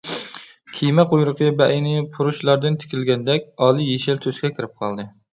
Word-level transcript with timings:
كېمە 0.77 1.03
قۇيرۇقى 1.09 1.49
بەئەينى 1.59 1.91
پۇرۇچلاردىن 2.15 2.77
تىكىلگەندەك 2.83 3.45
ئالىيېشىل 3.67 4.23
تۈسكە 4.25 4.51
كىرىپ 4.57 4.73
قالدى. 4.81 5.07